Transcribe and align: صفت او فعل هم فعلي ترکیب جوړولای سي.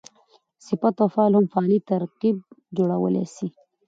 صفت 0.67 0.95
او 1.03 1.07
فعل 1.15 1.33
هم 1.37 1.45
فعلي 1.53 1.79
ترکیب 1.91 2.35
جوړولای 2.77 3.25
سي. 3.35 3.47